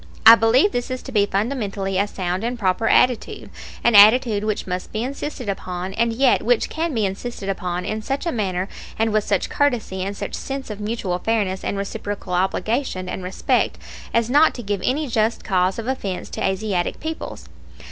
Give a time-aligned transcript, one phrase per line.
[0.25, 3.51] I believe this to be fundamentally a sound and proper attitude,
[3.83, 8.01] an attitude which must be insisted upon, and yet which can be insisted upon in
[8.01, 8.67] such a manner
[8.97, 13.77] and with such courtesy and such sense of mutual fairness and reciprocal obligation and respect
[14.11, 17.47] as not to give any just cause of offense to Asiatic peoples.